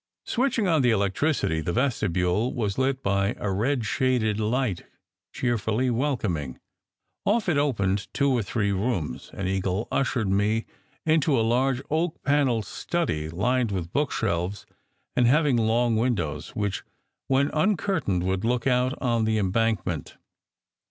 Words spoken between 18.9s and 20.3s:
on the Embankment.